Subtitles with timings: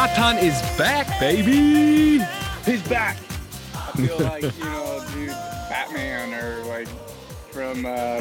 [0.00, 2.24] Zlatan is back, baby.
[2.64, 3.18] He's back.
[3.74, 6.88] I feel like you know, dude, Batman or like
[7.50, 8.20] from uh,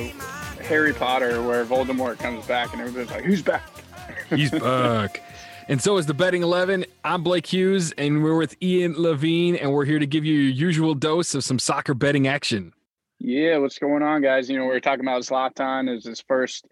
[0.61, 3.63] Harry Potter, where Voldemort comes back and everybody's like, "Who's back?"
[4.29, 5.23] He's back.
[5.69, 6.83] And so is the Betting 11.
[7.05, 10.51] I'm Blake Hughes, and we're with Ian Levine, and we're here to give you your
[10.51, 12.73] usual dose of some soccer betting action.
[13.19, 14.49] Yeah, what's going on, guys?
[14.49, 16.65] You know, we are talking about Zlatan is his first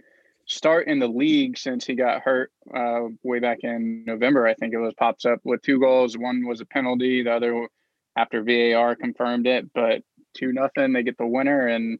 [0.48, 4.48] start in the league since he got hurt uh, way back in November.
[4.48, 6.18] I think it was pops up with two goals.
[6.18, 7.68] One was a penalty, the other
[8.18, 10.02] after VAR confirmed it, but
[10.36, 10.94] two nothing.
[10.94, 12.00] They get the winner, and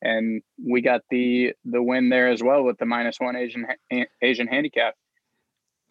[0.00, 3.66] and we got the the win there as well with the minus one Asian
[4.22, 4.94] Asian handicap.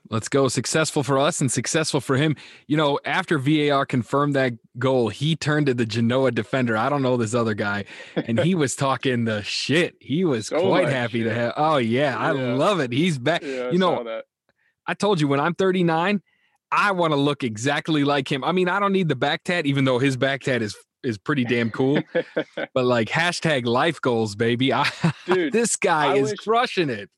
[0.09, 0.47] Let's go.
[0.47, 2.35] Successful for us and successful for him.
[2.67, 6.77] You know, after VAR confirmed that goal, he turned to the Genoa defender.
[6.77, 7.85] I don't know this other guy.
[8.15, 9.95] And he was talking the shit.
[9.99, 11.25] He was so quite happy shit.
[11.27, 11.53] to have.
[11.57, 12.91] Oh, yeah, yeah, I love it.
[12.91, 13.43] He's back.
[13.43, 14.21] Yeah, you know,
[14.85, 16.21] I told you when I'm 39,
[16.71, 18.43] I want to look exactly like him.
[18.43, 21.17] I mean, I don't need the back tat, even though his back tat is is
[21.17, 22.01] pretty damn cool.
[22.73, 24.73] but like hashtag life goals, baby.
[24.73, 24.89] I,
[25.25, 27.09] Dude, this guy I is wish, crushing it.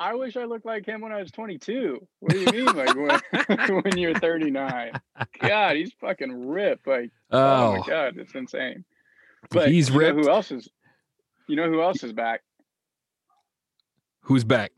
[0.00, 2.06] I wish I looked like him when I was 22.
[2.20, 4.92] What do you mean, like when, when you're 39?
[5.40, 6.86] God, he's fucking ripped.
[6.86, 8.84] Like, oh, oh my god, it's insane.
[9.50, 10.18] But he's ripped.
[10.18, 10.68] who else is?
[11.48, 12.42] You know who else is back?
[14.22, 14.72] Who's back?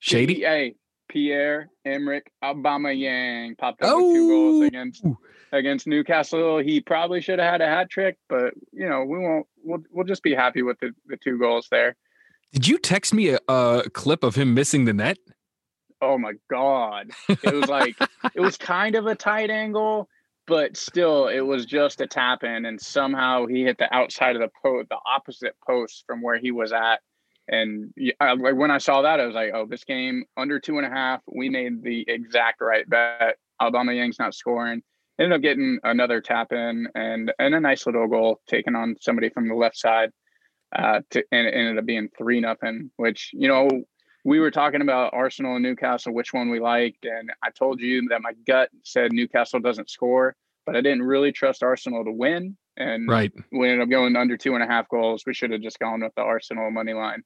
[0.00, 0.40] Shady.
[0.40, 0.74] Hey,
[1.08, 4.06] Pierre Emerick Aubameyang popped up oh.
[4.06, 4.66] with two goals oh!
[4.66, 5.04] against
[5.52, 6.58] against Newcastle.
[6.58, 9.46] He probably should have had a hat trick, but you know we won't.
[9.62, 11.96] We'll we'll just be happy with the, the two goals there.
[12.52, 15.18] Did you text me a, a clip of him missing the net?
[16.00, 17.10] Oh my god!
[17.28, 17.96] It was like
[18.34, 20.08] it was kind of a tight angle,
[20.46, 24.42] but still, it was just a tap in, and somehow he hit the outside of
[24.42, 27.00] the post, the opposite post from where he was at.
[27.48, 30.76] And I, like when I saw that, I was like, "Oh, this game under two
[30.78, 31.20] and a half.
[31.32, 33.36] We made the exact right bet.
[33.60, 34.82] Aubameyang's not scoring.
[35.18, 39.30] Ended up getting another tap in and and a nice little goal taken on somebody
[39.30, 40.10] from the left side
[40.74, 42.90] uh, to, and it ended up being three nothing.
[42.96, 43.68] Which you know
[44.24, 48.08] we were talking about Arsenal and Newcastle, which one we liked, and I told you
[48.08, 50.34] that my gut said Newcastle doesn't score,
[50.66, 54.36] but I didn't really trust Arsenal to win, and right we ended up going under
[54.36, 55.24] two and a half goals.
[55.26, 57.22] We should have just gone with the Arsenal money line.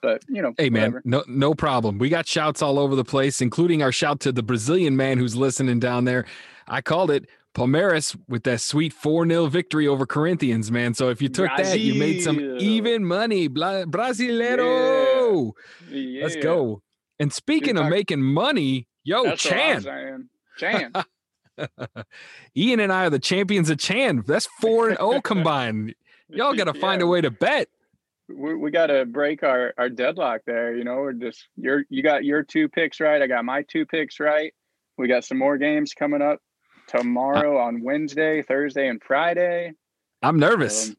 [0.00, 1.98] But you know, hey man, no no problem.
[1.98, 5.34] We got shouts all over the place, including our shout to the Brazilian man who's
[5.34, 6.24] listening down there.
[6.68, 10.94] I called it Palmeiras with that sweet 4 0 victory over Corinthians, man.
[10.94, 11.72] So if you took Brazil.
[11.72, 13.48] that, you made some even money.
[13.48, 15.52] Bla- Brasileiro.
[15.90, 15.96] Yeah.
[15.96, 16.22] Yeah.
[16.24, 16.82] Let's go.
[17.18, 19.82] And speaking of making money, yo, Chan.
[20.58, 20.92] Chan.
[22.56, 24.24] Ian and I are the champions of Chan.
[24.26, 25.94] That's 4 and 0 combined.
[26.28, 27.06] Y'all got to find yeah.
[27.06, 27.68] a way to bet.
[28.28, 30.76] We, we got to break our, our deadlock there.
[30.76, 33.20] You know, we're just, you're, you got your two picks right.
[33.20, 34.52] I got my two picks right.
[34.98, 36.40] We got some more games coming up
[36.88, 39.74] tomorrow on Wednesday, Thursday, and Friday.
[40.22, 40.88] I'm nervous.
[40.88, 40.96] Um,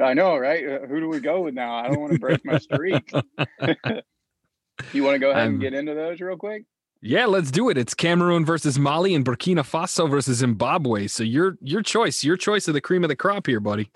[0.00, 0.66] I know, right?
[0.66, 1.74] Uh, who do we go with now?
[1.74, 3.12] I don't want to break my streak.
[4.92, 6.64] you want to go ahead and get into those real quick?
[7.02, 7.78] Yeah, let's do it.
[7.78, 11.06] It's Cameroon versus Mali and Burkina Faso versus Zimbabwe.
[11.06, 13.90] So your your choice, your choice of the cream of the crop here, buddy.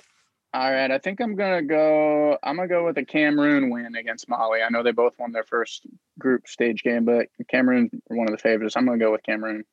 [0.54, 2.38] All right, I think I'm gonna go.
[2.42, 4.62] I'm gonna go with a Cameroon win against Mali.
[4.62, 5.86] I know they both won their first
[6.18, 8.76] group stage game, but Cameroon one of the favorites.
[8.76, 9.64] I'm gonna go with Cameroon.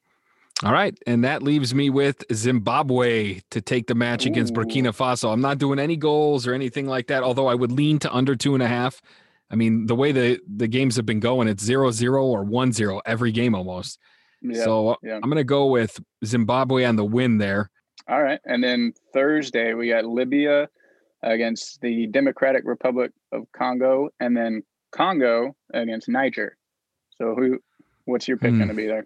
[0.64, 0.98] All right.
[1.08, 4.30] And that leaves me with Zimbabwe to take the match Ooh.
[4.30, 5.34] against Burkina Faso.
[5.34, 8.36] I'm not doing any goals or anything like that, although I would lean to under
[8.36, 9.02] two and a half.
[9.50, 12.72] I mean, the way the, the games have been going, it's zero zero or one
[12.72, 14.00] zero every game almost.
[14.42, 15.16] Yeah, so yeah.
[15.16, 17.70] I'm going to go with Zimbabwe on the win there.
[18.08, 18.40] All right.
[18.46, 20.70] And then Thursday, we got Libya
[21.24, 26.58] against the Democratic Republic of Congo and then Congo against Niger.
[27.18, 27.60] So who
[28.06, 28.58] what's your pick hmm.
[28.58, 29.06] going to be there?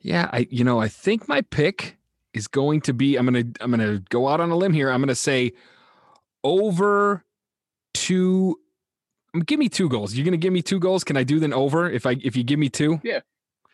[0.00, 1.96] Yeah, I you know, I think my pick
[2.34, 4.72] is going to be I'm going to I'm going to go out on a limb
[4.72, 4.90] here.
[4.90, 5.52] I'm going to say
[6.44, 7.24] over
[7.94, 8.58] two
[9.34, 10.14] um, give me two goals.
[10.14, 11.04] You're going to give me two goals.
[11.04, 13.00] Can I do then over if I if you give me two?
[13.02, 13.20] Yeah.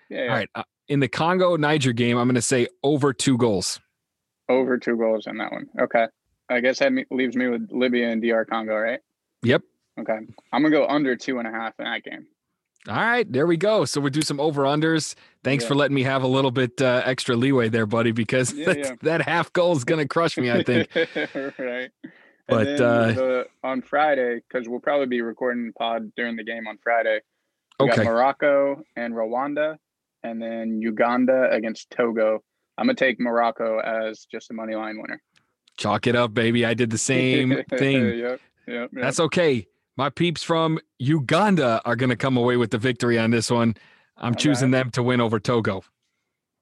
[0.08, 0.24] Yeah.
[0.24, 0.30] yeah.
[0.30, 0.50] All right.
[0.54, 3.80] Uh, in the Congo Niger game, I'm going to say over two goals.
[4.48, 5.68] Over two goals in that one.
[5.80, 6.06] Okay.
[6.48, 9.00] I guess that leaves me with Libya and DR Congo, right?
[9.42, 9.62] Yep.
[10.00, 10.18] Okay.
[10.52, 12.26] I'm gonna go under two and a half in that game.
[12.88, 13.84] All right, there we go.
[13.84, 15.14] So we do some over unders.
[15.44, 15.68] Thanks yeah.
[15.68, 18.78] for letting me have a little bit uh, extra leeway there, buddy, because yeah, that,
[18.78, 18.92] yeah.
[19.02, 20.88] that, half goal is going to crush me, I think.
[21.58, 21.90] right.
[22.48, 26.76] But uh, the, on Friday, because we'll probably be recording pod during the game on
[26.82, 27.20] Friday.
[27.78, 28.02] We okay.
[28.02, 29.76] got Morocco and Rwanda,
[30.24, 32.42] and then Uganda against Togo.
[32.76, 35.22] I'm gonna take Morocco as just a money line winner.
[35.78, 36.66] Chalk it up, baby.
[36.66, 38.06] I did the same thing.
[38.06, 38.90] yep, yep, yep.
[38.92, 43.30] That's okay my peeps from Uganda are going to come away with the victory on
[43.30, 43.74] this one.
[44.16, 44.78] I'm All choosing right.
[44.78, 45.82] them to win over Togo.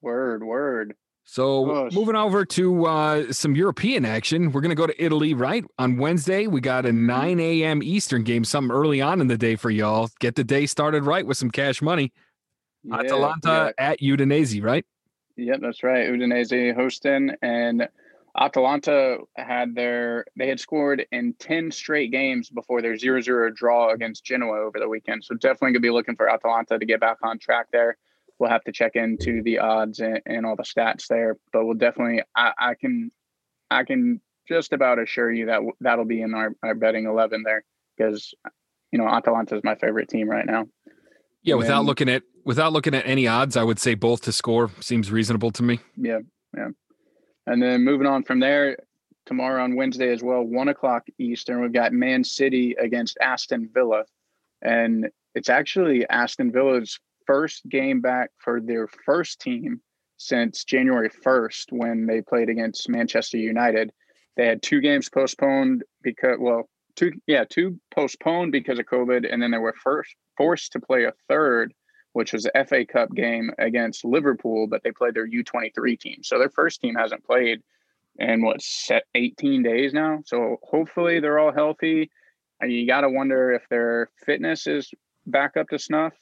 [0.01, 0.95] Word, word.
[1.25, 1.93] So Gosh.
[1.93, 5.65] moving over to uh, some European action, we're going to go to Italy, right?
[5.79, 7.83] On Wednesday, we got a 9 a.m.
[7.83, 10.09] Eastern game, something early on in the day for y'all.
[10.19, 12.13] Get the day started right with some cash money.
[12.83, 14.85] Yeah, Atalanta at Udinese, right?
[15.37, 16.09] Yep, that's right.
[16.09, 17.89] Udinese hosting and
[18.39, 24.25] Atalanta had their they had scored in 10 straight games before their 0-0 draw against
[24.25, 25.25] Genoa over the weekend.
[25.25, 27.97] So definitely gonna be looking for Atalanta to get back on track there
[28.41, 31.37] we'll have to check into the odds and, and all the stats there.
[31.53, 33.13] But we'll definitely, I, I, can,
[33.71, 37.65] I can just about assure you that that'll be in our, our betting eleven there
[37.97, 38.35] because
[38.91, 40.67] you know Atalanta is my favorite team right now.
[41.43, 44.23] Yeah, and without then, looking at without looking at any odds, I would say both
[44.23, 45.79] to score seems reasonable to me.
[45.97, 46.19] Yeah,
[46.57, 46.69] yeah.
[47.51, 48.77] And then moving on from there,
[49.27, 54.05] tomorrow on Wednesday as well, one o'clock Eastern, we've got Man City against Aston Villa,
[54.63, 59.81] and it's actually Aston Villa's first game back for their first team
[60.17, 63.91] since January 1st when they played against Manchester United.
[64.37, 69.29] They had two games postponed because, well, two, yeah, two postponed because of COVID.
[69.29, 71.75] And then they were first forced to play a third,
[72.13, 76.23] which was the FA Cup game against Liverpool, but they played their U23 team.
[76.23, 77.63] So their first team hasn't played
[78.19, 80.21] in what, set 18 days now.
[80.25, 82.11] So hopefully they're all healthy.
[82.61, 84.91] And you got to wonder if their fitness is
[85.27, 86.13] back up to snuff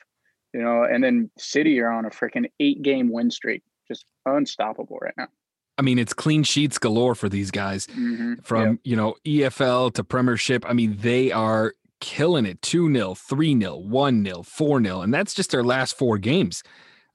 [0.53, 4.99] you know, and then City are on a freaking eight game win streak, just unstoppable
[5.01, 5.29] right now.
[5.77, 8.35] I mean, it's clean sheets galore for these guys mm-hmm.
[8.43, 8.79] from, yep.
[8.83, 10.65] you know, EFL to Premiership.
[10.69, 15.01] I mean, they are killing it 2 0, 3 0, 1 0, 4 0.
[15.01, 16.63] And that's just their last four games.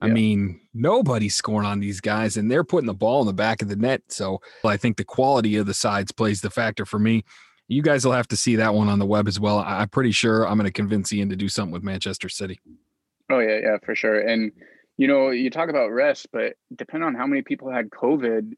[0.02, 0.16] I yep.
[0.16, 3.70] mean, nobody's scoring on these guys, and they're putting the ball in the back of
[3.70, 4.02] the net.
[4.10, 7.24] So I think the quality of the sides plays the factor for me.
[7.70, 9.60] You guys will have to see that one on the web as well.
[9.60, 12.60] I'm pretty sure I'm going to convince Ian to do something with Manchester City.
[13.30, 14.20] Oh yeah, yeah, for sure.
[14.20, 14.52] And
[14.98, 18.54] you know, you talk about rest, but depending on how many people had COVID,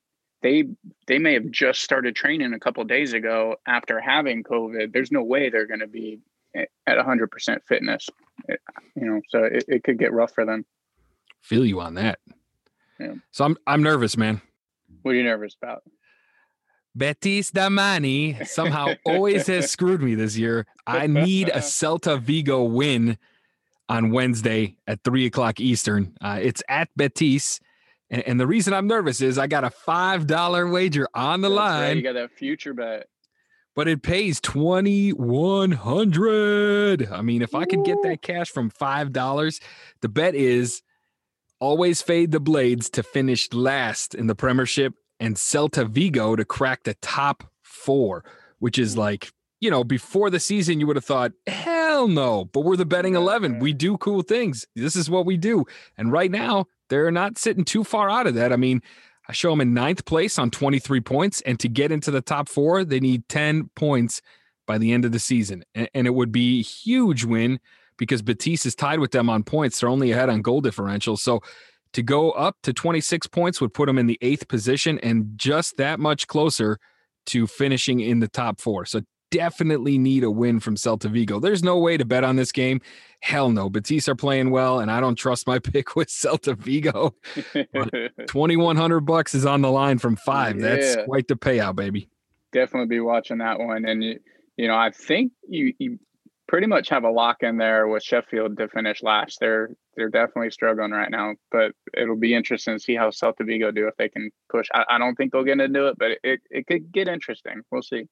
[0.46, 0.64] they
[1.08, 4.94] they may have just started training a couple days ago after having COVID.
[4.94, 6.20] There's no way they're going to be
[6.54, 8.08] at 100% fitness.
[8.48, 8.62] It,
[8.96, 10.64] you know, so it, it could get rough for them.
[11.42, 12.20] Feel you on that.
[13.00, 13.16] Yeah.
[13.32, 14.40] So I'm I'm nervous, man.
[15.02, 15.82] What are you nervous about?
[16.96, 20.68] Betis Damani somehow always has screwed me this year.
[20.86, 23.18] I need a Celta Vigo win
[23.90, 26.16] on Wednesday at three o'clock Eastern.
[26.22, 27.60] Uh, it's at Betis.
[28.10, 31.58] And, and, the reason I'm nervous is I got a $5 wager on the That's
[31.58, 31.82] line.
[31.82, 31.98] Right.
[31.98, 33.08] You got that future bet.
[33.76, 39.62] But it pays 2100 I mean, if I could get that cash from $5,
[40.02, 40.82] the bet is
[41.60, 46.84] always fade the Blades to finish last in the Premiership and Celta Vigo to crack
[46.84, 48.24] the top four,
[48.60, 49.02] which is hmm.
[49.02, 49.32] like
[49.62, 52.46] you know, before the season, you would have thought, hell no.
[52.46, 53.60] But we're the betting 11.
[53.60, 54.66] We do cool things.
[54.76, 55.66] This is what we do.
[55.98, 58.54] And right now, they're not sitting too far out of that.
[58.54, 58.82] I mean,
[59.28, 61.42] I show them in ninth place on 23 points.
[61.42, 64.22] And to get into the top four, they need 10 points
[64.68, 65.64] by the end of the season.
[65.74, 67.60] And, it would be a huge win
[67.98, 69.80] because Betis is tied with them on points.
[69.80, 71.18] They're only ahead on goal differential.
[71.18, 71.42] So
[71.94, 75.78] to go up to 26 points would put them in the eighth position and just
[75.78, 76.78] that much closer
[77.28, 78.86] to finishing in the top four.
[78.86, 79.02] So
[79.32, 81.40] definitely need a win from Celta Vigo.
[81.40, 82.82] There's no way to bet on this game.
[83.22, 83.70] Hell no.
[83.70, 87.16] Betis are playing well, and I don't trust my pick with Celta Vigo.
[88.28, 90.60] Twenty one hundred bucks is on the line from five.
[90.60, 90.70] Yeah.
[90.70, 92.10] That's quite the payout, baby.
[92.52, 94.20] Definitely be watching that one, and you,
[94.58, 96.00] you know I think you you
[96.48, 99.40] pretty much have a lock in there with Sheffield to finish last.
[99.40, 103.72] They're they're definitely struggling right now, but it'll be interesting to see how Celta Vigo
[103.72, 104.68] do if they can push.
[104.74, 107.62] I, I don't think they'll get into it, but it, it could get interesting.
[107.72, 108.08] We'll see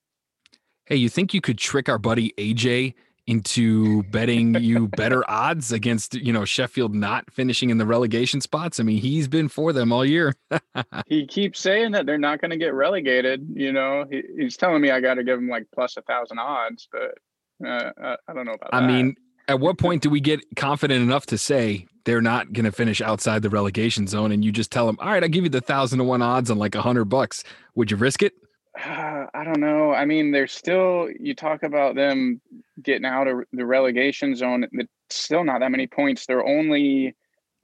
[0.86, 6.16] hey, you think you could trick our buddy AJ into betting you better odds against
[6.16, 8.80] you know Sheffield not finishing in the relegation spots?
[8.80, 10.34] I mean, he's been for them all year.
[11.08, 13.48] he keeps saying that they're not going to get relegated.
[13.54, 16.40] You know, he, he's telling me I got to give him like plus a thousand
[16.40, 17.18] odds, but
[17.66, 18.78] uh, I, I, don't know about that.
[18.78, 18.88] I that.
[18.88, 19.16] mean,
[19.48, 23.02] at what point do we get confident enough to say they're not going to finish
[23.02, 25.62] outside the relegation zone, and you just tell them, "All right, I'll give you the
[25.62, 27.44] thousand to one odds on like a hundred bucks.
[27.76, 28.34] Would you risk it?"
[28.80, 29.92] Uh, I don't know.
[29.92, 32.42] I mean, there's still you talk about them
[32.82, 34.66] getting out of the relegation zone.
[34.72, 36.26] It's still not that many points.
[36.26, 37.16] They're only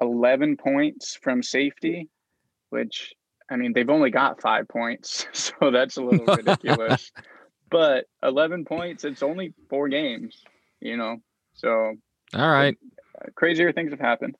[0.01, 2.09] 11 points from safety,
[2.69, 3.13] which
[3.51, 7.11] I mean, they've only got five points, so that's a little ridiculous.
[7.71, 10.43] but 11 points, it's only four games,
[10.79, 11.17] you know.
[11.55, 11.95] So,
[12.33, 12.77] all right,
[13.35, 14.35] crazier things have happened.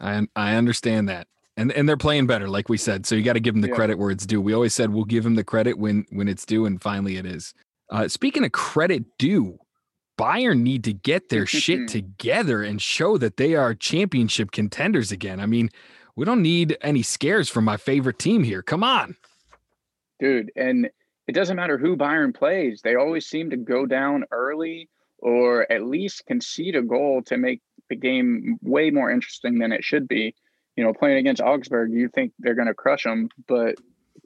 [0.00, 3.06] I I understand that and and they're playing better, like we said.
[3.06, 3.74] So you got to give them the yeah.
[3.74, 4.40] credit where it's due.
[4.40, 7.26] We always said we'll give them the credit when when it's due, and finally it
[7.26, 7.54] is.
[7.90, 9.58] Uh, speaking of credit due,
[10.18, 15.40] Bayern need to get their shit together and show that they are championship contenders again.
[15.40, 15.70] I mean,
[16.16, 18.62] We don't need any scares from my favorite team here.
[18.62, 19.16] Come on.
[20.18, 20.88] Dude, and
[21.28, 22.80] it doesn't matter who Bayern plays.
[22.82, 27.60] They always seem to go down early or at least concede a goal to make
[27.88, 30.34] the game way more interesting than it should be.
[30.76, 33.76] You know, playing against Augsburg, you think they're going to crush them, but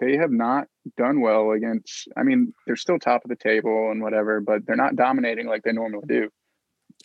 [0.01, 0.67] they have not
[0.97, 2.09] done well against.
[2.17, 5.63] I mean, they're still top of the table and whatever, but they're not dominating like
[5.63, 6.29] they normally do.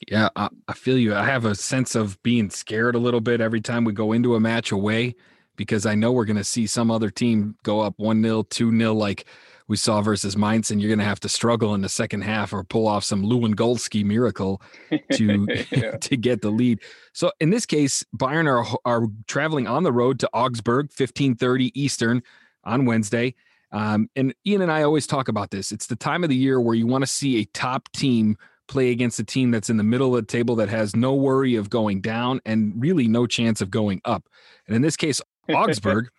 [0.10, 1.16] Yeah, I, I feel you.
[1.16, 4.36] I have a sense of being scared a little bit every time we go into
[4.36, 5.16] a match away
[5.56, 8.78] because I know we're going to see some other team go up 1 0, 2
[8.78, 9.26] 0, like
[9.68, 12.54] we saw versus Mainz, and you're going to have to struggle in the second half
[12.54, 14.62] or pull off some Lewandowski miracle
[15.14, 15.46] to
[16.02, 16.82] to get the lead.
[17.14, 22.22] So in this case, Bayern are are traveling on the road to Augsburg, 15:30 Eastern
[22.64, 23.36] on Wednesday.
[23.72, 25.72] Um, and Ian and I always talk about this.
[25.72, 28.92] It's the time of the year where you want to see a top team play
[28.92, 31.70] against a team that's in the middle of the table that has no worry of
[31.70, 34.28] going down and really no chance of going up.
[34.68, 35.22] And in this case,
[35.54, 36.10] Augsburg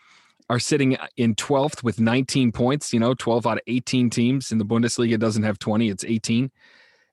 [0.49, 2.93] are sitting uh, in 12th with 19 points.
[2.93, 6.51] You know, 12 out of 18 teams in the Bundesliga doesn't have 20, it's 18.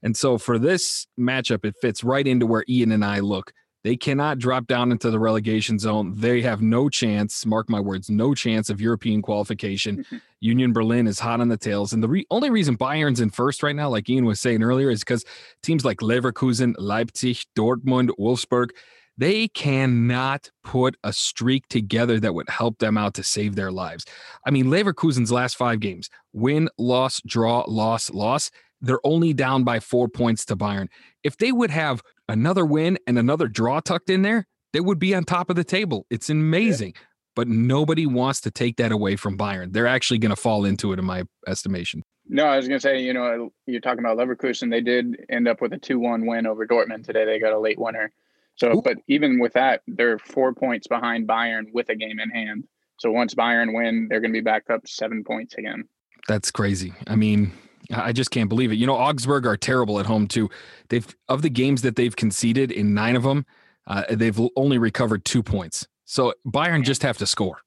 [0.03, 3.53] And so for this matchup, it fits right into where Ian and I look.
[3.83, 6.13] They cannot drop down into the relegation zone.
[6.15, 10.05] They have no chance, mark my words, no chance of European qualification.
[10.39, 11.91] Union Berlin is hot on the tails.
[11.91, 14.89] And the re- only reason Bayern's in first right now, like Ian was saying earlier,
[14.89, 15.25] is because
[15.63, 18.69] teams like Leverkusen, Leipzig, Dortmund, Wolfsburg,
[19.17, 24.05] they cannot put a streak together that would help them out to save their lives.
[24.45, 28.49] I mean, Leverkusen's last five games win, loss, draw, loss, loss.
[28.81, 30.87] They're only down by four points to Bayern.
[31.23, 35.15] If they would have another win and another draw tucked in there, they would be
[35.15, 36.05] on top of the table.
[36.09, 36.93] It's amazing.
[36.95, 37.01] Yeah.
[37.35, 39.73] But nobody wants to take that away from Bayern.
[39.73, 42.03] They're actually going to fall into it, in my estimation.
[42.27, 44.69] No, I was going to say, you know, you're talking about Leverkusen.
[44.69, 47.25] They did end up with a 2 1 win over Dortmund today.
[47.25, 48.11] They got a late winner.
[48.55, 48.81] So, Ooh.
[48.83, 52.65] but even with that, they're four points behind Bayern with a game in hand.
[52.99, 55.85] So once Bayern win, they're going to be back up seven points again.
[56.27, 56.93] That's crazy.
[57.07, 57.51] I mean,
[57.91, 58.75] I just can't believe it.
[58.75, 60.49] You know, Augsburg are terrible at home too.
[60.89, 63.45] They've of the games that they've conceded in nine of them,
[63.87, 65.87] uh, they've only recovered two points.
[66.05, 67.57] So Bayern just have to score.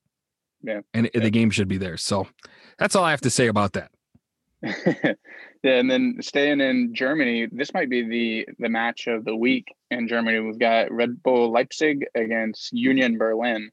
[0.63, 1.21] Yeah, and yeah.
[1.21, 1.97] the game should be there.
[1.97, 2.27] So
[2.79, 3.91] that's all I have to say about that.
[4.63, 5.15] yeah,
[5.63, 10.09] and then staying in Germany, this might be the the match of the week in
[10.09, 10.41] Germany.
[10.41, 13.71] We've got Red Bull Leipzig against Union Berlin,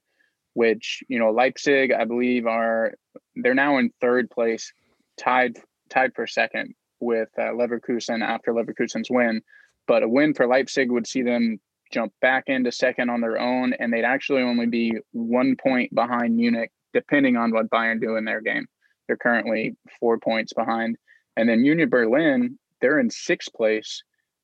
[0.53, 2.93] which you know Leipzig, I believe, are
[3.35, 4.73] they're now in third place,
[5.17, 5.57] tied
[5.89, 9.41] tied for second with uh, Leverkusen after Leverkusen's win.
[9.87, 11.59] But a win for Leipzig would see them
[11.91, 16.35] jump back into second on their own, and they'd actually only be one point behind
[16.35, 18.65] Munich, depending on what Bayern do in their game.
[19.07, 20.97] They're currently four points behind.
[21.35, 24.03] And then Union Berlin, they're in sixth place.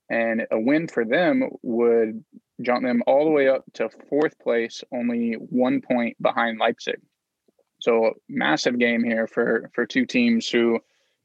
[0.10, 2.24] And a win for them would
[2.62, 7.00] jump them all the way up to fourth place, only one point behind Leipzig.
[7.80, 10.80] So massive game here for for two teams who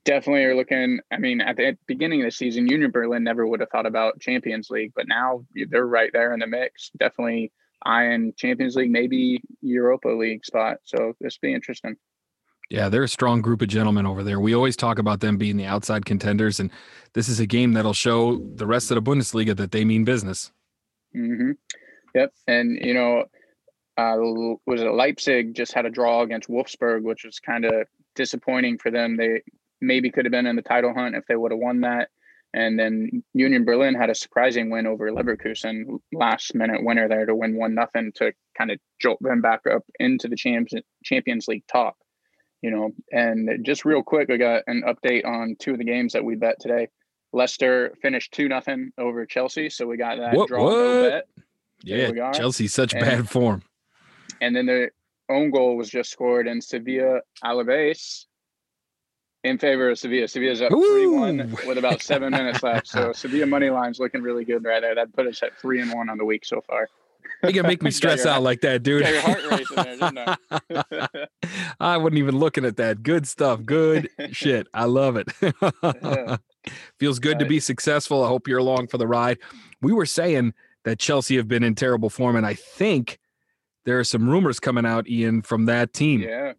[0.04, 1.00] definitely are looking.
[1.10, 4.20] I mean, at the beginning of the season, Union Berlin never would have thought about
[4.20, 6.90] Champions League, but now they're right there in the mix.
[6.98, 7.52] Definitely
[7.84, 10.78] eyeing Champions League, maybe Europa League spot.
[10.84, 11.96] So this be interesting.
[12.75, 14.40] Yeah, they're a strong group of gentlemen over there.
[14.40, 16.73] We always talk about them being the outside contenders, and
[17.12, 20.50] this is a game that'll show the rest of the Bundesliga that they mean business.
[21.16, 21.52] Mm-hmm.
[22.16, 23.26] Yep, and you know,
[23.97, 24.16] uh,
[24.66, 28.90] was it Leipzig just had a draw against Wolfsburg, which was kind of disappointing for
[28.90, 29.16] them.
[29.16, 29.43] They
[29.81, 32.09] maybe could have been in the title hunt if they would have won that.
[32.54, 37.37] And then Union Berlin had a surprising win over Leverkusen, last minute winner there to
[37.37, 41.66] win one nothing to kind of jolt them back up into the Champions Champions League
[41.69, 41.95] talk
[42.64, 46.14] you know, and just real quick, I got an update on two of the games
[46.14, 46.88] that we bet today.
[47.35, 51.11] Leicester finished two nothing over Chelsea, so we got that what, draw what?
[51.11, 51.28] bet.
[51.83, 53.62] Yeah, Chelsea's such and, bad form.
[54.40, 54.88] And then the
[55.28, 58.25] own goal was just scored in Sevilla Alaves
[59.42, 60.26] in favor of Sevilla.
[60.26, 62.87] Sevilla's up three one with about seven minutes left.
[62.87, 64.94] So Sevilla money line's looking really good right there.
[64.94, 66.88] That put us at three and one on the week so far.
[67.43, 69.07] You can make me stress out like that, dude.
[69.07, 70.19] your heart racing there, didn't
[71.11, 71.26] I?
[71.81, 73.02] I wasn't even looking at that.
[73.02, 73.64] Good stuff.
[73.64, 74.66] Good shit.
[74.73, 75.28] I love it.
[76.99, 77.40] Feels good right.
[77.40, 78.25] to be successful.
[78.25, 79.38] I hope you're along for the ride.
[79.83, 80.54] We were saying
[80.85, 83.19] that Chelsea have been in terrible form, and I think
[83.85, 86.21] there are some rumors coming out, Ian, from that team.
[86.21, 86.52] Yeah.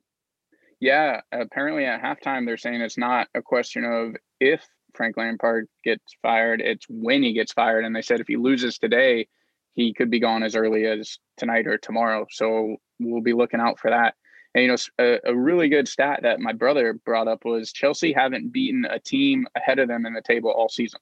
[0.80, 1.22] Yeah.
[1.32, 6.62] Apparently at halftime, they're saying it's not a question of if Frank Lampard gets fired,
[6.62, 7.86] it's when he gets fired.
[7.86, 9.28] And they said if he loses today,
[9.76, 12.26] he could be gone as early as tonight or tomorrow.
[12.32, 14.16] So we'll be looking out for that.
[14.54, 18.14] And, you know, a, a, really good stat that my brother brought up was Chelsea
[18.14, 21.02] haven't beaten a team ahead of them in the table all season,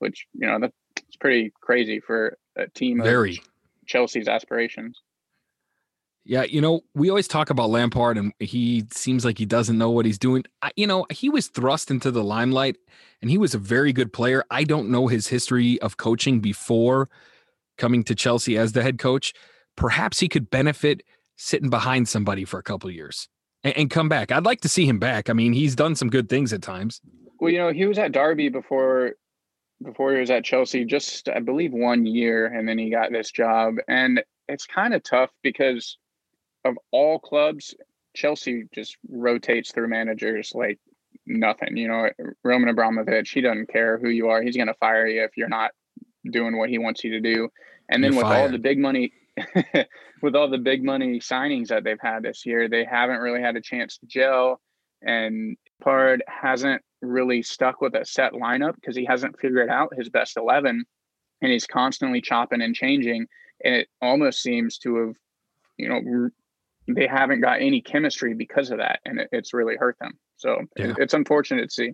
[0.00, 0.74] which, you know, that's
[1.20, 3.40] pretty crazy for a team Very.
[3.86, 5.00] Chelsea's aspirations.
[6.24, 9.90] Yeah, you know, we always talk about Lampard and he seems like he doesn't know
[9.90, 10.42] what he's doing.
[10.60, 12.78] I, you know, he was thrust into the limelight
[13.22, 14.44] and he was a very good player.
[14.50, 17.08] I don't know his history of coaching before
[17.76, 19.32] coming to Chelsea as the head coach.
[19.76, 21.02] Perhaps he could benefit
[21.36, 23.28] sitting behind somebody for a couple years
[23.62, 24.32] and, and come back.
[24.32, 25.28] I'd like to see him back.
[25.28, 27.00] I mean, he's done some good things at times.
[27.38, 29.12] Well, you know, he was at Derby before
[29.84, 33.30] before he was at Chelsea, just I believe one year, and then he got this
[33.30, 33.74] job.
[33.88, 35.98] And it's kind of tough because
[36.64, 37.74] of all clubs,
[38.14, 40.78] Chelsea just rotates through managers like
[41.26, 41.76] nothing.
[41.76, 42.10] You know,
[42.42, 44.42] Roman Abramovich, he doesn't care who you are.
[44.42, 45.72] He's going to fire you if you're not
[46.30, 47.48] doing what he wants you to do.
[47.88, 48.42] And then you're with fired.
[48.42, 49.12] all the big money,
[50.22, 53.56] with all the big money signings that they've had this year, they haven't really had
[53.56, 54.60] a chance to gel.
[55.02, 60.08] And Pard hasn't really stuck with a set lineup because he hasn't figured out his
[60.08, 60.84] best 11
[61.42, 63.26] and he's constantly chopping and changing.
[63.64, 65.16] And it almost seems to have,
[65.76, 66.30] you know,
[66.88, 70.18] they haven't got any chemistry because of that, and it, it's really hurt them.
[70.36, 70.90] So yeah.
[70.90, 71.92] it, it's unfortunate to see.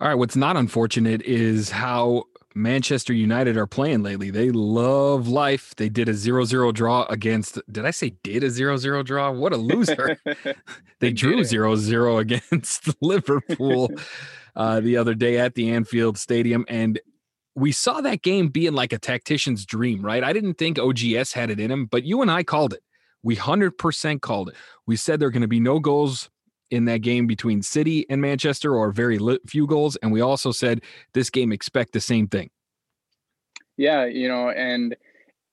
[0.00, 4.30] All right, what's not unfortunate is how Manchester United are playing lately.
[4.30, 5.74] They love life.
[5.76, 9.30] They did a 0-0 draw against did I say did a 0-0 draw?
[9.30, 10.18] What a loser.
[10.24, 10.54] they,
[11.00, 12.20] they drew 0-0
[12.52, 13.90] against Liverpool
[14.56, 17.00] uh, the other day at the Anfield Stadium and
[17.54, 20.24] we saw that game being like a tactician's dream, right?
[20.24, 22.80] I didn't think OGS had it in him, but you and I called it.
[23.22, 24.54] We 100% called it.
[24.86, 26.30] We said there are going to be no goals
[26.72, 29.96] in that game between City and Manchester or very few goals.
[29.96, 30.80] And we also said
[31.12, 32.50] this game expect the same thing.
[33.76, 34.96] Yeah, you know, and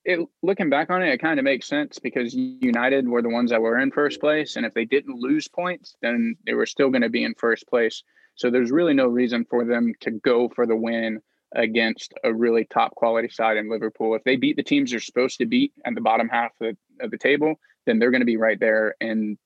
[0.06, 3.52] it looking back on it, it kind of makes sense because United were the ones
[3.52, 4.56] that were in first place.
[4.56, 7.68] And if they didn't lose points, then they were still going to be in first
[7.68, 8.02] place.
[8.36, 11.22] So there's really no reason for them to go for the win
[11.54, 14.16] against a really top quality side in Liverpool.
[14.16, 17.04] If they beat the teams they're supposed to beat at the bottom half of the,
[17.04, 19.38] of the table, then they're going to be right there in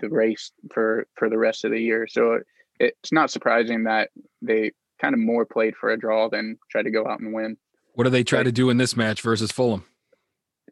[0.00, 2.06] the race for for the rest of the year.
[2.08, 2.40] So
[2.78, 4.10] it's not surprising that
[4.42, 7.56] they kind of more played for a draw than try to go out and win.
[7.94, 9.84] What do they try but, to do in this match versus Fulham?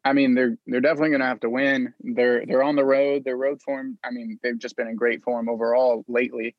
[0.04, 1.92] I mean, they're they're definitely going to have to win.
[2.00, 3.24] They're they're on the road.
[3.24, 3.98] Their road form.
[4.04, 6.56] I mean, they've just been in great form overall lately.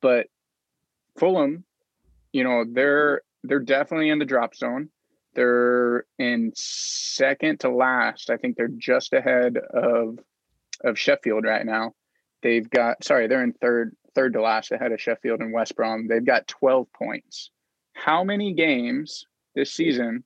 [0.00, 0.26] But
[1.18, 1.64] Fulham,
[2.32, 4.90] you know, they're they're definitely in the drop zone.
[5.34, 8.30] They're in second to last.
[8.30, 10.18] I think they're just ahead of
[10.84, 11.94] of Sheffield right now.
[12.42, 16.06] They've got sorry, they're in third third to last ahead of Sheffield and West Brom.
[16.06, 17.50] They've got 12 points.
[17.94, 20.24] How many games this season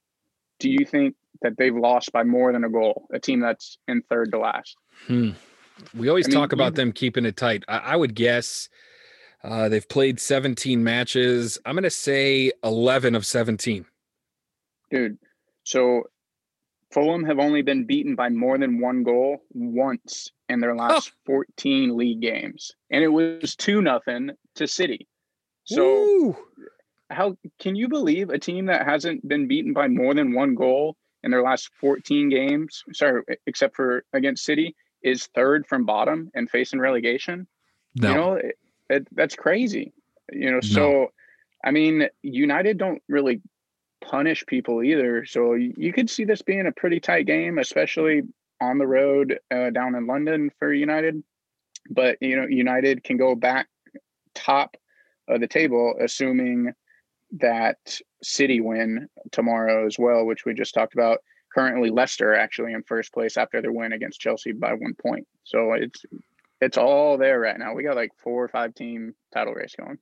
[0.59, 3.07] do you think that they've lost by more than a goal?
[3.13, 4.77] A team that's in third to last.
[5.07, 5.31] Hmm.
[5.95, 7.65] We always I talk mean, about them keeping it tight.
[7.69, 8.69] I, I would guess
[9.45, 11.59] uh, they've played 17 matches.
[11.67, 13.85] I'm going to say 11 of 17.
[14.91, 15.19] Dude,
[15.65, 16.05] so
[16.93, 20.77] Fulham have only been beaten by more than one goal once in their oh.
[20.77, 21.21] last oh.
[21.27, 25.07] 14 league games, and it was two nothing to City.
[25.65, 26.37] So, Ooh.
[27.11, 30.97] how can you believe a team that hasn't been beaten by more than one goal
[31.25, 32.85] in their last 14 games?
[32.93, 37.47] Sorry, except for against City, is third from bottom and facing relegation.
[37.97, 38.09] No.
[38.09, 38.59] You know, it,
[38.91, 39.93] it, that's crazy.
[40.33, 41.11] You know, so no.
[41.65, 43.41] I mean, United don't really
[44.01, 45.25] punish people either.
[45.25, 48.23] So you could see this being a pretty tight game, especially
[48.61, 51.23] on the road uh, down in London for United.
[51.91, 53.69] But you know, United can go back
[54.35, 54.77] top
[55.29, 56.73] of the table, assuming
[57.39, 57.79] that
[58.23, 61.19] City win tomorrow as well, which we just talked about.
[61.55, 65.27] Currently, Leicester actually in first place after their win against Chelsea by one point.
[65.45, 66.05] So it's
[66.61, 67.75] it's all there right now.
[67.75, 69.99] We got like four or five team title race going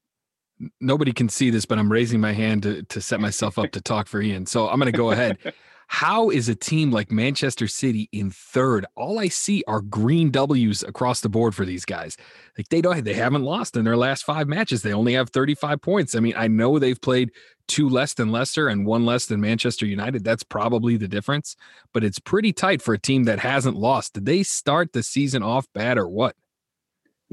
[0.81, 3.81] nobody can see this, but I'm raising my hand to, to set myself up to
[3.81, 4.47] talk for Ian.
[4.47, 5.39] So I'm going to go ahead.
[5.87, 8.87] How is a team like Manchester City in third?
[8.97, 12.17] All I see are green W's across the board for these guys.
[12.57, 14.83] Like they don't, they haven't lost in their last five matches.
[14.83, 16.15] They only have 35 points.
[16.15, 17.31] I mean, I know they've played
[17.69, 20.25] two less than Leicester and one less than Manchester United.
[20.25, 21.57] That's probably the difference,
[21.93, 24.15] but it's pretty tight for a team that hasn't lost.
[24.15, 26.37] Did they start the season off bad or what?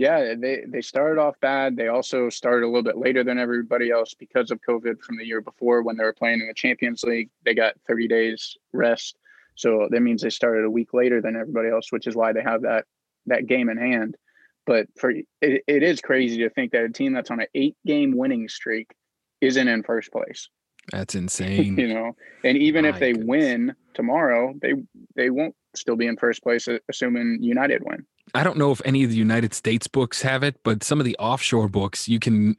[0.02, 1.78] Yeah, they they started off bad.
[1.78, 5.24] They also started a little bit later than everybody else because of COVID from the
[5.24, 7.30] year before when they were playing in the Champions League.
[7.46, 9.16] They got 30 days rest.
[9.54, 12.42] So that means they started a week later than everybody else, which is why they
[12.42, 12.86] have that
[13.28, 14.18] that game in hand.
[14.66, 17.78] But for it, it is crazy to think that a team that's on an eight
[17.86, 18.96] game winning streak
[19.40, 20.50] isn't in first place.
[20.92, 21.78] That's insane.
[21.78, 23.28] you know, and even My if they goodness.
[23.28, 24.74] win tomorrow, they
[25.16, 28.08] they won't still be in first place, assuming United win.
[28.34, 31.06] I don't know if any of the United States books have it, but some of
[31.06, 32.56] the offshore books, you can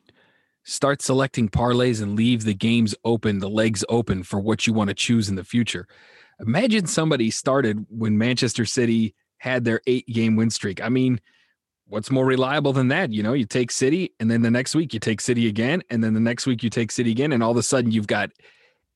[0.64, 4.88] start selecting parlays and leave the games open, the legs open for what you want
[4.88, 5.88] to choose in the future.
[6.40, 10.82] Imagine somebody started when Manchester City had their eight game win streak.
[10.82, 11.20] I mean,
[11.88, 13.12] what's more reliable than that?
[13.12, 16.02] You know, you take City and then the next week you take City again, and
[16.02, 18.30] then the next week you take City again, and all of a sudden you've got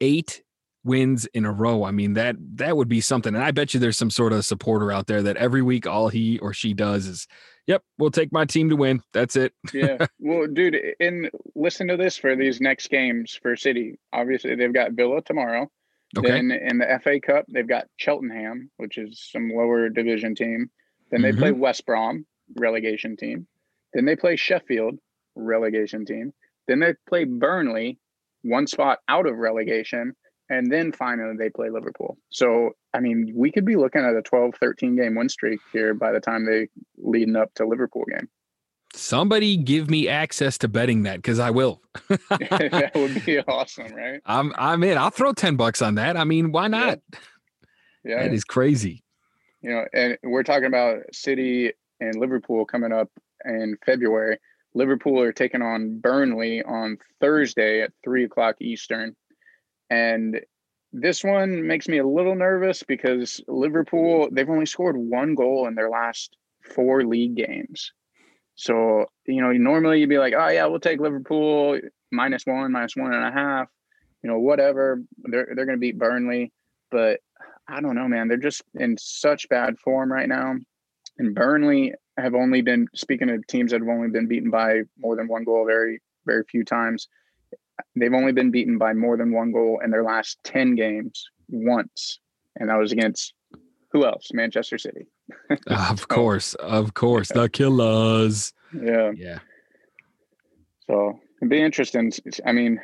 [0.01, 0.43] eight
[0.87, 1.85] wins in a row.
[1.85, 3.35] I mean, that that would be something.
[3.35, 6.09] And I bet you there's some sort of supporter out there that every week all
[6.09, 7.27] he or she does is,
[7.67, 9.03] yep, we'll take my team to win.
[9.13, 9.53] That's it.
[9.75, 10.07] yeah.
[10.19, 13.99] Well, dude, and listen to this for these next games for City.
[14.13, 15.71] Obviously, they've got Villa tomorrow.
[16.17, 16.31] Okay.
[16.31, 20.71] Then in the FA Cup, they've got Cheltenham, which is some lower division team.
[21.11, 21.41] Then they mm-hmm.
[21.41, 22.27] play West Brom,
[22.59, 23.47] relegation team.
[23.93, 24.99] Then they play Sheffield,
[25.35, 26.33] relegation team.
[26.69, 27.99] Then they play Burnley,
[28.43, 30.15] one spot out of relegation.
[30.49, 32.19] And then finally they play Liverpool.
[32.31, 35.93] So, I mean, we could be looking at a 12, 13 game win streak here
[35.95, 38.29] by the time they leading up to Liverpool game.
[38.95, 41.83] Somebody give me access to betting that because I will.
[42.09, 44.21] that would be awesome, right?
[44.25, 44.97] I'm I'm in.
[44.97, 46.17] I'll throw 10 bucks on that.
[46.17, 47.01] I mean, why not?
[47.13, 47.19] Yeah.
[48.05, 48.23] yeah.
[48.23, 49.03] That is crazy.
[49.63, 53.11] You know, and we're talking about City and Liverpool coming up
[53.45, 54.39] in February.
[54.75, 59.17] Liverpool are taking on Burnley on Thursday at three o'clock Eastern.
[59.91, 60.41] And
[60.93, 65.75] this one makes me a little nervous because Liverpool, they've only scored one goal in
[65.75, 67.93] their last four league games.
[68.55, 71.79] So, you know, normally you'd be like, oh, yeah, we'll take Liverpool
[72.11, 73.69] minus one, minus one and a half,
[74.23, 75.03] you know, whatever.
[75.19, 76.53] They're, they're going to beat Burnley.
[76.91, 77.21] But
[77.69, 78.29] I don't know, man.
[78.29, 80.55] They're just in such bad form right now.
[81.19, 85.17] And Burnley have only been, speaking of teams that have only been beaten by more
[85.17, 87.09] than one goal very, very few times,
[87.95, 92.21] they've only been beaten by more than one goal in their last 10 games once.
[92.57, 93.35] And that was against
[93.93, 94.29] who else?
[94.33, 95.07] Manchester City.
[95.51, 95.97] of oh.
[96.09, 98.53] course, of course, the killers.
[98.73, 99.39] Yeah, yeah.
[100.87, 102.13] So it'd be interesting.
[102.45, 102.81] I mean,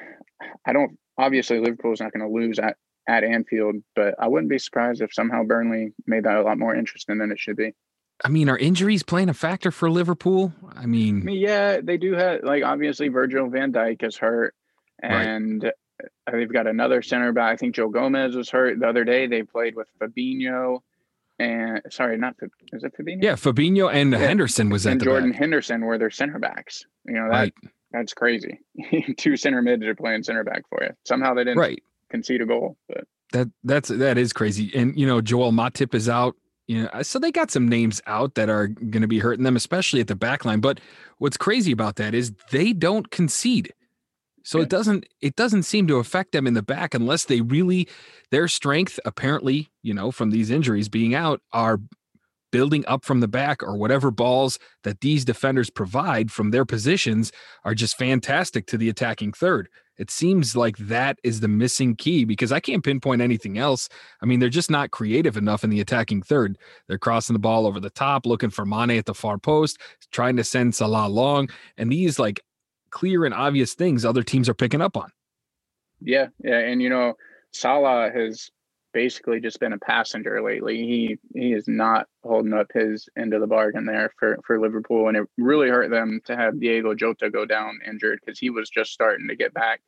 [0.67, 2.77] I don't obviously Liverpool's not going to lose at
[3.09, 6.75] at Anfield, but I wouldn't be surprised if somehow Burnley made that a lot more
[6.75, 7.73] interesting than it should be.
[8.25, 10.53] I mean, are injuries playing a factor for Liverpool?
[10.77, 14.55] I mean, I mean yeah, they do have like obviously Virgil van Dijk is hurt,
[15.03, 16.33] and right.
[16.33, 17.53] they've got another center back.
[17.53, 19.27] I think Joe Gomez was hurt the other day.
[19.27, 20.81] They played with Fabinho
[21.43, 22.37] and sorry, not
[22.73, 23.23] is it Fabinho?
[23.23, 24.19] Yeah, Fabinho and yeah.
[24.19, 25.41] Henderson was and at Jordan back.
[25.41, 26.85] Henderson were their center backs.
[27.07, 27.55] You know that right.
[27.91, 28.61] that's crazy.
[29.19, 30.91] Two center mids are playing center back for you.
[31.05, 31.83] Somehow they didn't right.
[32.11, 34.71] concede a goal, but that that's that is crazy.
[34.75, 36.37] And you know, Joel Matip is out.
[36.69, 39.57] You know, so they got some names out that are going to be hurting them,
[39.57, 40.61] especially at the back line.
[40.61, 40.81] But
[41.19, 43.73] what's crazy about that is they don't concede.
[44.45, 44.65] So yeah.
[44.65, 47.89] it doesn't it doesn't seem to affect them in the back unless they really
[48.31, 51.81] their strength apparently, you know, from these injuries being out are
[52.51, 57.33] building up from the back or whatever balls that these defenders provide from their positions
[57.65, 59.69] are just fantastic to the attacking third.
[59.99, 63.89] It seems like that is the missing key because I can't pinpoint anything else.
[64.23, 66.59] I mean, they're just not creative enough in the attacking third.
[66.89, 69.79] They're crossing the ball over the top, looking for Mane at the far post,
[70.11, 71.51] trying to send Salah long.
[71.77, 72.41] And these like
[72.93, 75.11] clear and obvious things other teams are picking up on.
[76.01, 77.15] Yeah, yeah, and you know,
[77.51, 78.51] Salah has
[78.93, 80.77] basically just been a passenger lately.
[80.77, 85.09] He he is not holding up his end of the bargain there for for Liverpool,
[85.09, 88.71] and it really hurt them to have Diego Jota go down injured because he was
[88.71, 89.81] just starting to get back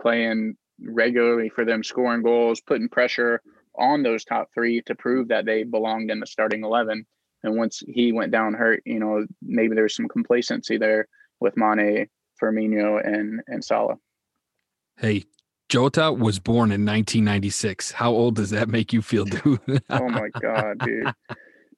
[0.00, 3.40] playing regularly for them, scoring goals, putting pressure
[3.76, 7.06] on those top three to prove that they belonged in the starting eleven.
[7.44, 11.08] And once he went down hurt, you know, maybe there's some complacency there
[11.40, 12.08] with Mane
[12.42, 13.96] Firmino and and Salah.
[14.98, 15.24] Hey,
[15.68, 17.92] Jota was born in 1996.
[17.92, 19.60] How old does that make you feel, dude?
[19.90, 21.14] oh my god, dude.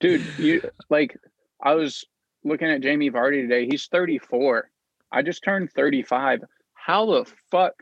[0.00, 1.16] Dude, you like
[1.62, 2.04] I was
[2.42, 3.66] looking at Jamie Vardy today.
[3.70, 4.68] He's 34.
[5.12, 6.40] I just turned 35.
[6.74, 7.74] How the fuck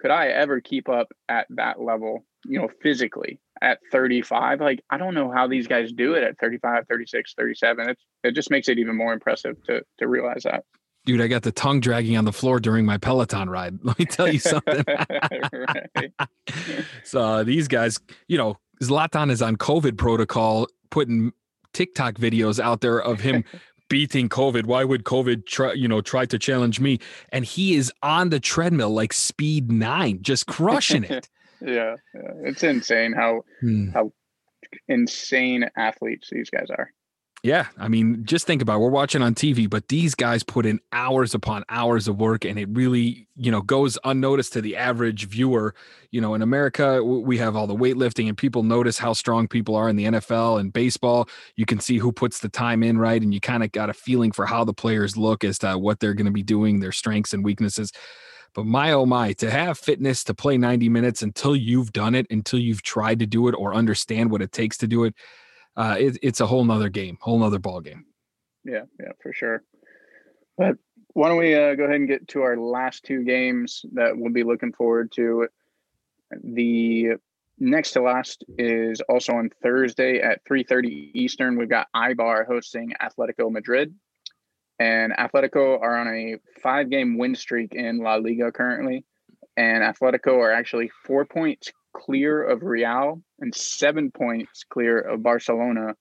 [0.00, 4.60] could I ever keep up at that level, you know, physically at 35?
[4.60, 7.90] Like I don't know how these guys do it at 35, 36, 37.
[7.90, 10.64] It's it just makes it even more impressive to to realize that
[11.04, 13.78] dude, I got the tongue dragging on the floor during my Peloton ride.
[13.82, 14.84] Let me tell you something.
[17.04, 21.32] so uh, these guys, you know, Zlatan is on COVID protocol, putting
[21.72, 23.44] TikTok videos out there of him
[23.88, 24.64] beating COVID.
[24.64, 26.98] Why would COVID try, you know, try to challenge me?
[27.30, 31.28] And he is on the treadmill like speed nine, just crushing it.
[31.60, 33.90] yeah, yeah, it's insane how hmm.
[33.90, 34.12] how
[34.88, 36.90] insane athletes these guys are.
[37.42, 38.78] Yeah, I mean, just think about it.
[38.80, 42.58] we're watching on TV, but these guys put in hours upon hours of work, and
[42.58, 45.74] it really, you know, goes unnoticed to the average viewer.
[46.10, 49.74] You know, in America, we have all the weightlifting, and people notice how strong people
[49.74, 51.30] are in the NFL and baseball.
[51.56, 53.94] You can see who puts the time in, right, and you kind of got a
[53.94, 56.92] feeling for how the players look as to what they're going to be doing, their
[56.92, 57.90] strengths and weaknesses.
[58.52, 62.26] But my oh my, to have fitness to play 90 minutes until you've done it,
[62.28, 65.14] until you've tried to do it or understand what it takes to do it
[65.80, 68.04] uh, it, it's a whole nother game, whole nother ball game.
[68.64, 69.62] Yeah, yeah, for sure.
[70.58, 70.76] But
[71.14, 74.30] why don't we uh, go ahead and get to our last two games that we'll
[74.32, 75.48] be looking forward to?
[76.44, 77.12] The
[77.58, 81.56] next to last is also on Thursday at 3:30 Eastern.
[81.56, 83.94] We've got Eibar hosting Atletico Madrid,
[84.78, 89.06] and Atletico are on a five-game win streak in La Liga currently,
[89.56, 95.94] and Atletico are actually four points clear of Real and seven points clear of Barcelona,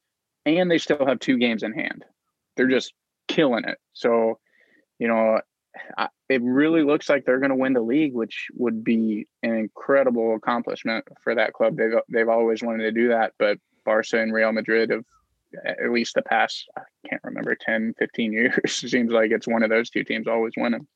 [0.46, 2.06] and they still have two games in hand.
[2.56, 2.94] They're just
[3.28, 3.78] killing it.
[3.94, 4.40] So,
[4.98, 5.42] you know,
[6.30, 10.36] it really looks like they're going to win the league, which would be an incredible
[10.36, 11.78] accomplishment for that club.
[11.78, 15.06] They've they've always wanted to do that, but Barca and Real Madrid have
[15.66, 18.74] at least the past I can't remember 10, 15 years.
[18.74, 20.88] seems like it's one of those two teams always winning.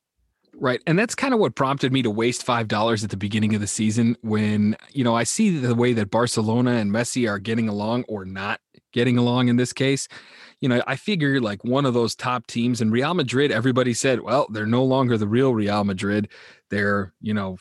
[0.55, 0.81] Right.
[0.85, 3.67] And that's kind of what prompted me to waste $5 at the beginning of the
[3.67, 8.05] season when, you know, I see the way that Barcelona and Messi are getting along
[8.07, 8.61] or not
[8.91, 10.07] getting along in this case.
[10.61, 14.21] You know, I figure like one of those top teams and Real Madrid, everybody said,
[14.21, 16.29] well, they're no longer the real Real Madrid.
[16.69, 17.57] They're, you know,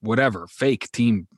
[0.00, 1.28] whatever, fake team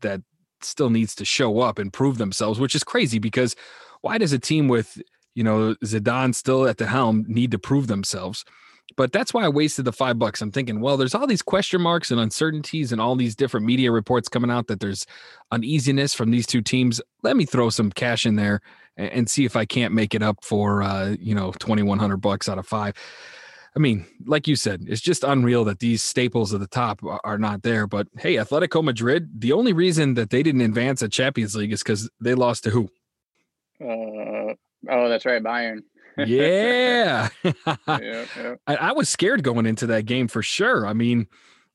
[0.00, 0.22] that
[0.62, 3.54] still needs to show up and prove themselves, which is crazy because
[4.00, 5.00] why does a team with,
[5.34, 8.44] you know, Zidane still at the helm need to prove themselves?
[8.96, 10.40] But that's why I wasted the five bucks.
[10.40, 13.90] I'm thinking, well, there's all these question marks and uncertainties and all these different media
[13.90, 15.06] reports coming out that there's
[15.50, 17.00] uneasiness from these two teams.
[17.22, 18.62] Let me throw some cash in there
[18.96, 21.98] and, and see if I can't make it up for uh, you know, twenty one
[21.98, 22.94] hundred bucks out of five.
[23.74, 27.38] I mean, like you said, it's just unreal that these staples at the top are
[27.38, 27.86] not there.
[27.86, 31.82] But hey, Atletico Madrid, the only reason that they didn't advance at Champions League is
[31.82, 32.88] because they lost to who?
[33.78, 34.54] Uh,
[34.88, 35.80] oh, that's right, Bayern
[36.18, 37.28] yeah.
[37.44, 37.52] yeah,
[37.88, 38.54] yeah.
[38.66, 40.86] I, I, was scared going into that game for sure.
[40.86, 41.26] I mean,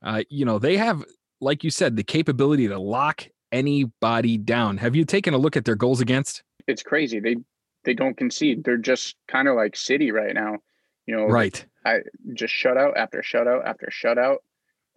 [0.03, 1.03] uh, you know, they have,
[1.39, 4.77] like you said, the capability to lock anybody down.
[4.77, 6.43] Have you taken a look at their goals against?
[6.67, 7.19] It's crazy.
[7.19, 7.37] They
[7.83, 8.63] they don't concede.
[8.63, 10.57] They're just kind of like City right now.
[11.05, 11.63] You know, right?
[11.85, 11.99] I
[12.33, 14.37] just shutout after shutout after shutout,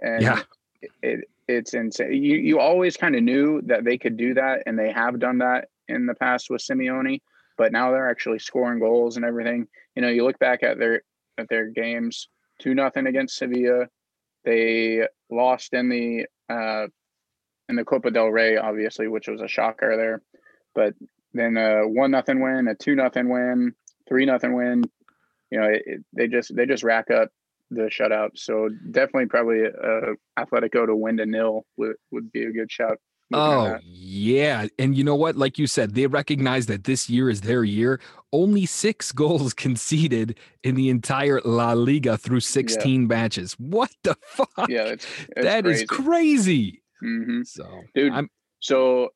[0.00, 0.42] and yeah.
[0.83, 2.12] It, it it's insane.
[2.12, 5.38] You you always kind of knew that they could do that, and they have done
[5.38, 7.20] that in the past with Simeone
[7.57, 9.67] but now they're actually scoring goals and everything.
[9.95, 11.03] You know, you look back at their
[11.38, 12.29] at their games,
[12.61, 13.87] two nothing against Sevilla.
[14.45, 16.87] They lost in the uh,
[17.69, 20.23] in the Copa del Rey, obviously, which was a shocker there.
[20.75, 20.95] But
[21.33, 23.75] then a one nothing win, a two nothing win,
[24.09, 24.85] three nothing win.
[25.51, 27.31] You know, it, it, they just they just rack up
[27.71, 28.31] the shutout.
[28.35, 32.99] So definitely, probably uh, Atletico to win to nil would would be a good shout.
[33.32, 34.66] Oh, yeah.
[34.78, 35.37] And you know what?
[35.37, 38.00] Like you said, they recognize that this year is their year.
[38.32, 43.06] Only six goals conceded in the entire La Liga through 16 yeah.
[43.06, 43.54] matches.
[43.58, 44.68] What the fuck?
[44.68, 45.06] Yeah, it's,
[45.37, 45.82] it's that crazy.
[45.82, 46.82] Is crazy.
[47.02, 47.42] Mm-hmm.
[47.44, 48.28] So, dude, I'm,
[48.60, 49.10] so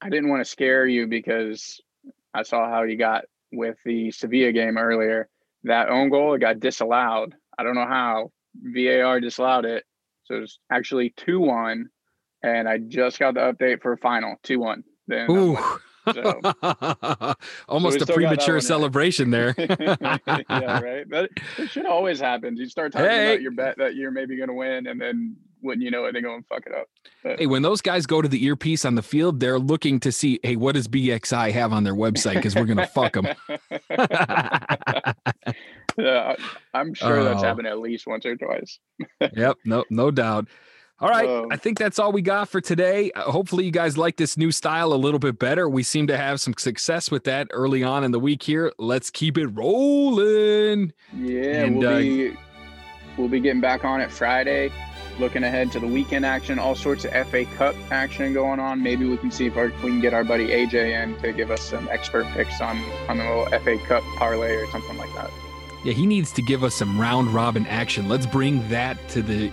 [0.00, 1.80] I didn't want to scare you because
[2.34, 5.28] I saw how you got with the Sevilla game earlier.
[5.64, 7.34] That own goal it got disallowed.
[7.58, 9.84] I don't know how VAR disallowed it.
[10.24, 11.88] So it's actually 2 1
[12.42, 14.84] and I just got the update for final two one.
[15.06, 15.58] Then Ooh.
[16.14, 16.40] So,
[17.68, 19.54] almost so a premature celebration there.
[19.58, 21.08] yeah, right.
[21.10, 22.56] That it should always happen.
[22.56, 23.32] You start talking hey.
[23.34, 26.12] about your bet that you're maybe going to win, and then wouldn't you know it,
[26.12, 26.86] they go and fuck it up.
[27.22, 30.10] But, hey, when those guys go to the earpiece on the field, they're looking to
[30.10, 32.34] see, hey, what does BXI have on their website?
[32.34, 33.26] Because we're going to fuck them.
[35.98, 36.34] yeah,
[36.72, 37.46] I'm sure that's oh.
[37.46, 38.78] happened at least once or twice.
[39.34, 40.48] yep, no, no doubt.
[41.00, 41.28] All right.
[41.28, 43.10] Um, I think that's all we got for today.
[43.12, 45.66] Uh, hopefully, you guys like this new style a little bit better.
[45.68, 48.70] We seem to have some success with that early on in the week here.
[48.78, 50.92] Let's keep it rolling.
[51.16, 52.36] Yeah, and, we'll, uh, be,
[53.16, 54.70] we'll be getting back on it Friday.
[55.18, 58.82] Looking ahead to the weekend action, all sorts of FA Cup action going on.
[58.82, 61.50] Maybe we can see if our, we can get our buddy AJ in to give
[61.50, 65.30] us some expert picks on on the little FA Cup parlay or something like that.
[65.82, 68.06] Yeah, he needs to give us some round robin action.
[68.06, 69.50] Let's bring that to the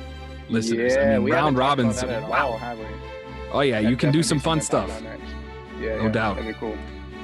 [0.50, 0.96] listeners.
[0.96, 2.02] Yeah, I mean, round robins.
[2.04, 2.60] Wow.
[3.52, 4.90] All, oh yeah, you can do some fun stuff.
[5.80, 6.38] Yeah, no yeah, doubt.
[6.38, 6.78] That'd be cool.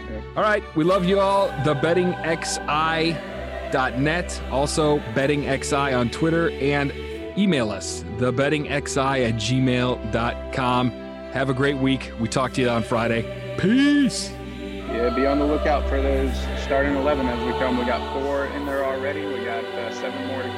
[0.10, 0.22] Yeah.
[0.36, 1.50] All right, we love you all.
[1.50, 6.94] TheBettingXI.net, also BettingXI on Twitter, and
[7.38, 10.92] email us thebettingxi at gmail.com.
[10.92, 12.12] Have a great week.
[12.20, 13.56] We talk to you on Friday.
[13.58, 14.32] Peace.
[14.94, 16.32] Yeah, be on the lookout for those
[16.64, 17.80] starting 11 as we come.
[17.80, 19.26] We got four in there already.
[19.26, 20.53] We got uh, seven more to.